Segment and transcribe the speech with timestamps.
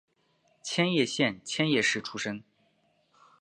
[0.63, 2.43] 千叶县千叶市出身。